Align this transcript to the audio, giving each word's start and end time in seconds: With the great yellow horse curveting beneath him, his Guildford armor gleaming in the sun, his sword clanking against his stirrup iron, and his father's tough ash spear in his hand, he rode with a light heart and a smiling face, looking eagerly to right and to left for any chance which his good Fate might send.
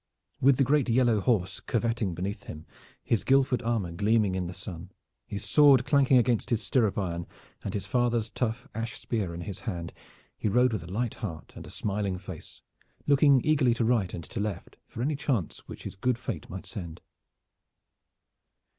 With 0.39 0.55
the 0.57 0.63
great 0.63 0.89
yellow 0.89 1.19
horse 1.21 1.59
curveting 1.59 2.15
beneath 2.15 2.45
him, 2.45 2.65
his 3.03 3.23
Guildford 3.23 3.61
armor 3.61 3.91
gleaming 3.91 4.33
in 4.33 4.47
the 4.47 4.51
sun, 4.53 4.91
his 5.27 5.45
sword 5.45 5.85
clanking 5.85 6.17
against 6.17 6.49
his 6.49 6.63
stirrup 6.63 6.97
iron, 6.97 7.27
and 7.63 7.75
his 7.75 7.85
father's 7.85 8.27
tough 8.27 8.67
ash 8.73 8.99
spear 8.99 9.31
in 9.35 9.41
his 9.41 9.59
hand, 9.59 9.93
he 10.35 10.47
rode 10.49 10.73
with 10.73 10.81
a 10.81 10.91
light 10.91 11.13
heart 11.13 11.53
and 11.55 11.67
a 11.67 11.69
smiling 11.69 12.17
face, 12.17 12.63
looking 13.05 13.45
eagerly 13.45 13.75
to 13.75 13.85
right 13.85 14.11
and 14.11 14.23
to 14.23 14.39
left 14.39 14.75
for 14.87 15.03
any 15.03 15.15
chance 15.15 15.59
which 15.67 15.83
his 15.83 15.95
good 15.95 16.17
Fate 16.17 16.49
might 16.49 16.65
send. 16.65 16.99